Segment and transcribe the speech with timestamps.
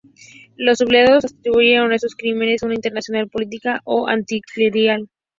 [0.55, 5.07] Los sublevados atribuyeron a estos crímenes una intencionalidad política o anticlerical.